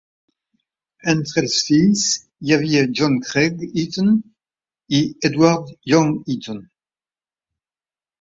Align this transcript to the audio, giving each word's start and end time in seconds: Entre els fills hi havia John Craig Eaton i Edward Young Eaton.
Entre 1.11 1.41
els 1.47 1.57
fills 1.65 2.05
hi 2.47 2.55
havia 2.55 2.81
John 2.99 3.17
Craig 3.27 3.61
Eaton 3.81 4.09
i 5.01 5.03
Edward 5.29 5.69
Young 5.93 6.17
Eaton. 6.37 6.63